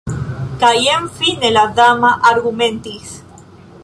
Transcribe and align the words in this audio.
Kaj 0.63 0.71
jen 0.83 1.05
fine 1.17 1.51
la 1.59 1.65
dama 1.81 2.11
argumentis. 2.33 3.13